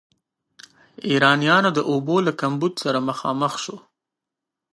ایرانیانو 1.07 1.69
د 1.73 1.79
اوبو 1.91 2.15
له 2.27 2.31
کمبود 2.41 2.73
سره 2.83 2.99
مخامخ 3.09 3.53
شو. 3.63 3.77